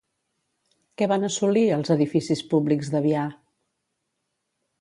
[1.01, 3.29] Què van assolir els edificis públics d'Avià?